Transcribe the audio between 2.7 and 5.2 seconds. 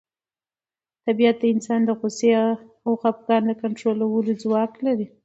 او خپګان د کنټرولولو ځواک لري.